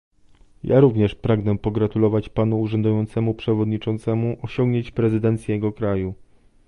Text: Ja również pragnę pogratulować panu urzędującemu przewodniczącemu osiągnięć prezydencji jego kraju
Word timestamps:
Ja 0.63 0.79
również 0.79 1.15
pragnę 1.15 1.57
pogratulować 1.57 2.29
panu 2.29 2.61
urzędującemu 2.61 3.33
przewodniczącemu 3.33 4.37
osiągnięć 4.41 4.91
prezydencji 4.91 5.51
jego 5.53 5.71
kraju 5.71 6.13